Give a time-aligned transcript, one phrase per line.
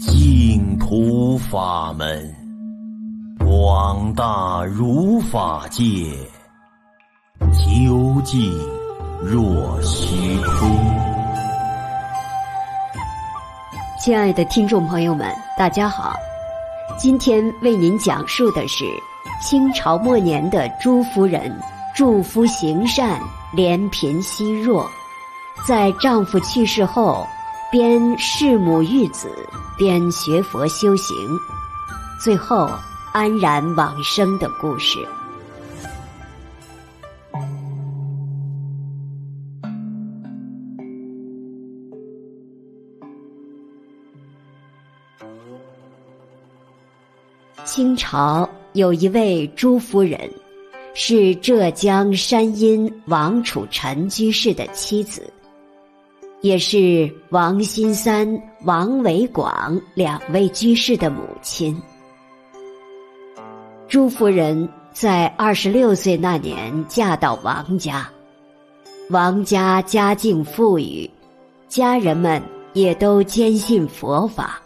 [0.00, 2.34] 净土法门，
[3.38, 5.84] 广大如法界，
[7.52, 8.50] 究竟
[9.22, 10.70] 若虚空。
[14.00, 16.14] 亲爱的听众朋友们，大家好，
[16.98, 18.86] 今天为您讲述的是
[19.42, 21.54] 清朝末年的朱夫人，
[21.94, 23.20] 祝夫行善，
[23.54, 24.90] 怜贫惜弱，
[25.68, 27.26] 在丈夫去世后，
[27.70, 29.30] 边侍母育子，
[29.78, 31.16] 边学佛修行，
[32.20, 32.68] 最后
[33.12, 34.98] 安然往生的故事。
[47.64, 50.28] 清朝有一位朱夫人，
[50.92, 55.32] 是浙江山阴王储陈居士的妻子。
[56.42, 61.80] 也是王新三、王维广两位居士的母亲。
[63.88, 68.08] 朱夫人在二十六岁那年嫁到王家，
[69.10, 71.10] 王家家境富裕，
[71.68, 74.62] 家人们也都坚信佛法，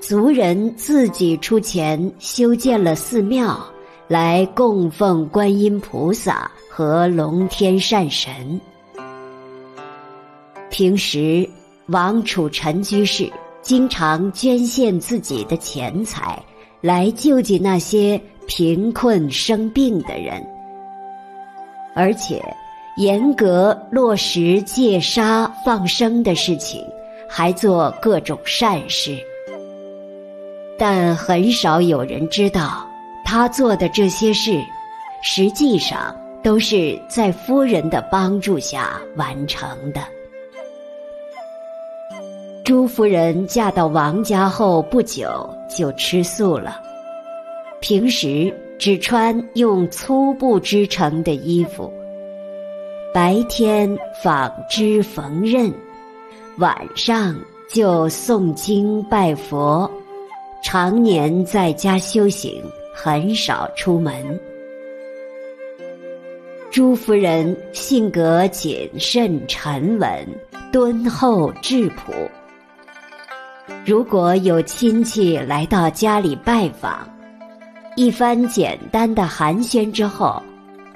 [0.00, 3.58] 族人自己出钱修建了寺庙，
[4.06, 8.60] 来供奉观音菩萨和龙天善神。
[10.70, 11.46] 平时，
[11.86, 13.28] 王储臣居士
[13.60, 16.40] 经常捐献自己的钱财，
[16.80, 20.40] 来救济那些贫困生病的人，
[21.94, 22.40] 而且
[22.96, 26.86] 严格落实戒杀放生的事情，
[27.28, 29.18] 还做各种善事。
[30.78, 32.88] 但很少有人知道，
[33.24, 34.62] 他做的这些事，
[35.20, 40.00] 实际上都是在夫人的帮助下完成的。
[42.70, 45.28] 朱夫人嫁到王家后不久
[45.68, 46.80] 就吃素了，
[47.80, 51.92] 平时只穿用粗布织成的衣服，
[53.12, 55.72] 白天纺织缝纫，
[56.58, 57.36] 晚上
[57.68, 59.90] 就诵经拜佛，
[60.62, 62.62] 常年在家修行，
[62.94, 64.14] 很少出门。
[66.70, 70.24] 朱夫人性格谨慎沉稳，
[70.70, 72.12] 敦厚质朴。
[73.84, 77.08] 如果有亲戚来到家里拜访，
[77.96, 80.40] 一番简单的寒暄之后，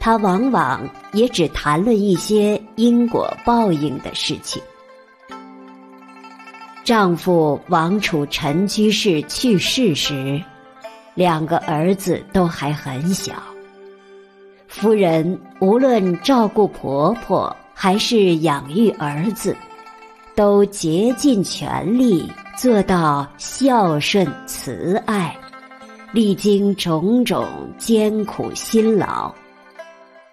[0.00, 4.62] 她往往也只谈论一些因果报应的事情。
[6.84, 10.42] 丈夫王楚陈居士去世时，
[11.14, 13.34] 两个儿子都还很小，
[14.66, 19.54] 夫人无论照顾婆婆还是养育儿子，
[20.34, 22.30] 都竭尽全力。
[22.58, 25.32] 做到孝顺慈爱，
[26.10, 27.46] 历经种种
[27.78, 29.32] 艰苦辛劳，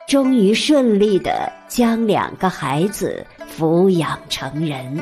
[0.08, 3.24] 终于顺利地将两个孩子
[3.56, 5.00] 抚养成人。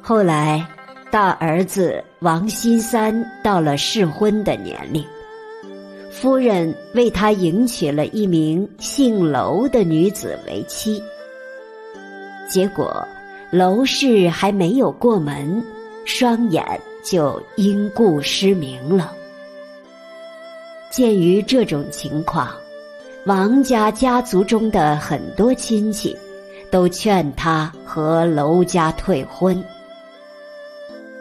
[0.00, 0.64] 后来，
[1.10, 3.12] 大儿子王新三
[3.42, 5.04] 到了适婚的年龄，
[6.12, 11.02] 夫人为他迎娶了一名姓楼的女子为妻，
[12.48, 13.04] 结果。
[13.52, 15.62] 楼氏还没有过门，
[16.06, 16.64] 双眼
[17.04, 19.12] 就因故失明了。
[20.90, 22.50] 鉴于这种情况，
[23.26, 26.16] 王家家族中的很多亲戚
[26.70, 29.62] 都劝他和楼家退婚。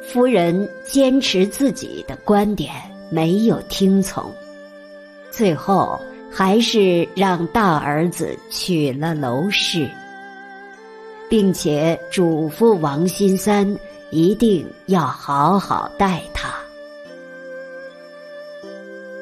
[0.02, 2.72] 夫人坚持自己的观点，
[3.10, 4.32] 没有听从，
[5.30, 6.00] 最后
[6.32, 9.86] 还是让大儿子娶了楼氏。
[11.32, 13.66] 并且嘱咐王新三
[14.12, 16.54] 一定要好好待他。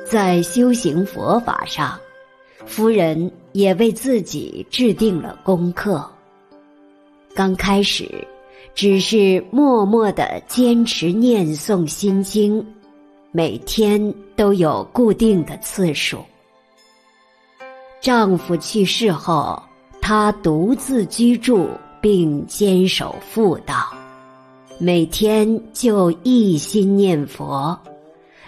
[0.07, 1.99] 在修行佛法上，
[2.65, 6.03] 夫人也为自己制定了功课。
[7.35, 8.09] 刚开始，
[8.73, 12.65] 只是默默地坚持念诵心经，
[13.31, 16.25] 每天都有固定的次数。
[18.01, 19.61] 丈夫去世后，
[20.01, 21.69] 她独自居住。
[22.01, 23.87] 并坚守妇道，
[24.77, 27.77] 每天就一心念佛，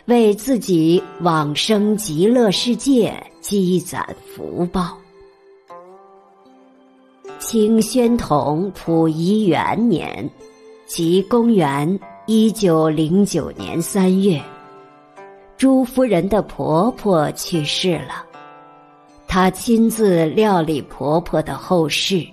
[0.06, 4.98] 为自己往生极乐世界积攒福报。
[7.40, 10.30] 清宣统溥仪元年，
[10.86, 14.42] 即公元一九零九年三月，
[15.58, 18.24] 朱夫人的婆婆去世了，
[19.28, 22.26] 她亲自料理婆婆的后事。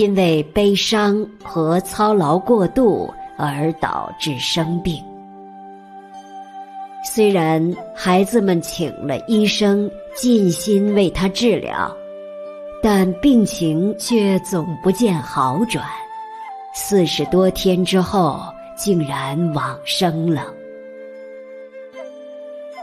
[0.00, 4.98] 因为悲伤和操劳过度而导致生病。
[7.04, 11.94] 虽然孩子们请了医生，尽心为他治疗，
[12.82, 15.84] 但病情却总不见好转。
[16.72, 18.40] 四十多天之后，
[18.78, 20.46] 竟然往生了。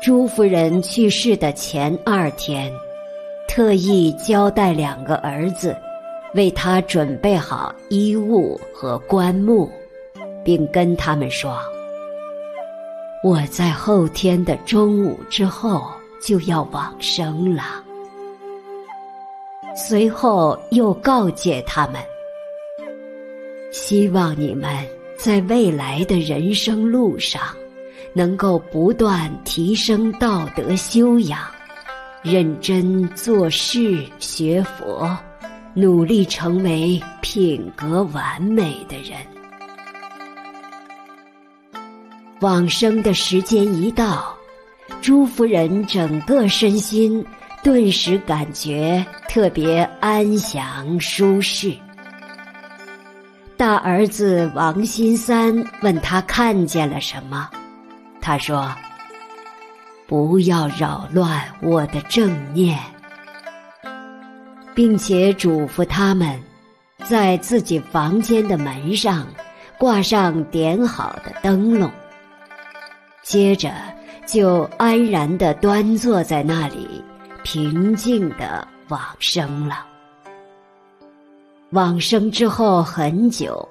[0.03, 2.71] 朱夫人去世的前二天，
[3.47, 5.75] 特意交代两个儿子，
[6.33, 9.69] 为他准备好衣物和棺木，
[10.43, 11.57] 并跟他们说。
[13.23, 15.83] 我在后天的中午之后
[16.21, 17.83] 就要往生了。
[19.75, 22.01] 随后又告诫他们：
[23.71, 24.69] 希望你们
[25.17, 27.41] 在未来的人生路上，
[28.13, 31.39] 能够不断提升道德修养，
[32.21, 35.09] 认真做事学佛，
[35.79, 39.15] 努力成为品格完美的人。
[42.39, 44.35] 往生的时间一到，
[45.03, 47.23] 朱夫人整个身心
[47.61, 51.71] 顿时感觉特别安详舒适。
[53.55, 57.47] 大儿子王新三问他看见了什么，
[58.19, 58.73] 他说
[60.09, 62.79] ：“不要扰乱我的正念，
[64.77, 66.39] 并且嘱咐他们，
[67.09, 69.25] 在自己房间的门上
[69.75, 71.91] 挂上点好的灯笼。”
[73.25, 73.73] 接着
[74.27, 77.03] 就安然地端坐在那里，
[77.43, 79.83] 平静地往生了。
[81.71, 83.67] 往生之后很久，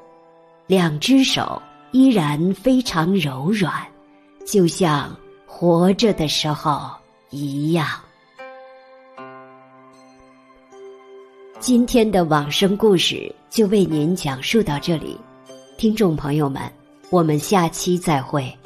[0.67, 1.63] 两只手
[1.93, 3.73] 依然非常柔软，
[4.45, 5.17] 就像
[5.47, 6.91] 活着的时候
[7.31, 7.87] 一样。
[11.67, 15.19] 今天的往生故事就为您讲述到这里，
[15.77, 16.63] 听众朋友们，
[17.11, 18.57] 我们下期再会。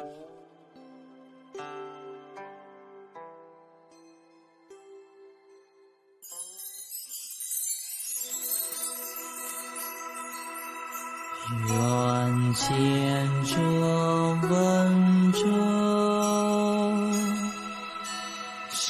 [11.67, 13.57] 愿见者
[14.47, 14.70] 闻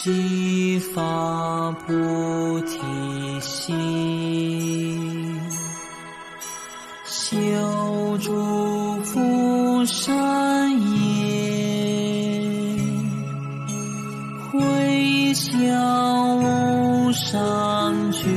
[0.04, 2.80] 悉发菩提
[3.40, 5.40] 心，
[7.06, 8.34] 修诸
[9.04, 10.80] 福善业，
[14.52, 18.28] 回向无上觉。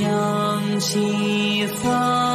[0.00, 2.25] 扬起方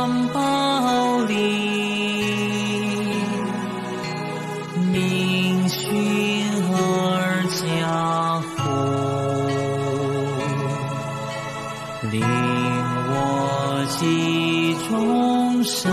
[15.63, 15.91] 生，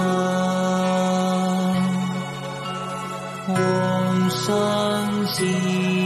[3.48, 5.97] 往生极。